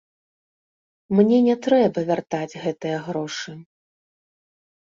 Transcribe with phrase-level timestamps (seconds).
[1.19, 3.51] Мне не трэба вяртаць гэтыя грошы.